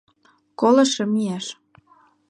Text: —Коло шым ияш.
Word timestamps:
—Коло 0.59 0.83
шым 0.93 1.11
ияш. 1.21 1.45